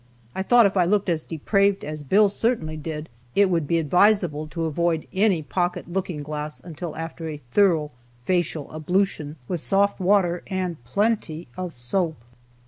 [0.33, 4.47] I thought if I looked as depraved as Bill certainly did it would be advisable
[4.47, 7.91] to avoid any pocket looking glass until after a thorough
[8.25, 12.15] facial ablution with soft water and plenty of soap.